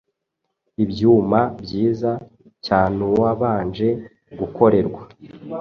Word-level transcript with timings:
Ibyuma 0.83 1.39
byiza 1.63 2.11
cyaneuwabanje 2.63 3.87
gukorerwa 4.39 5.01